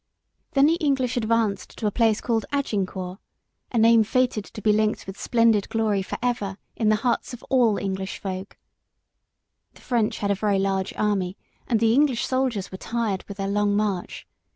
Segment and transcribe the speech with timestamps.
[0.53, 3.19] Then the English advanced to a place called Agincourt,
[3.71, 7.43] a name fated to be linked with splendid glory for ever in the hearts of
[7.51, 8.57] all English folk.
[9.75, 11.37] The French had a very large army,
[11.67, 14.27] and the English soldiers were tired with their long march.